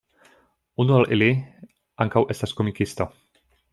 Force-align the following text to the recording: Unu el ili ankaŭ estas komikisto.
Unu 0.83 0.95
el 0.99 1.13
ili 1.17 1.29
ankaŭ 2.07 2.25
estas 2.37 2.59
komikisto. 2.61 3.09